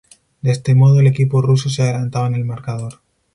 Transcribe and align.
De 0.41 0.49
este 0.49 0.73
modo 0.73 0.99
el 0.99 1.05
equipo 1.05 1.43
ruso 1.43 1.69
se 1.69 1.83
adelantaba 1.83 2.25
en 2.25 2.33
el 2.33 2.43
marcador. 2.43 3.01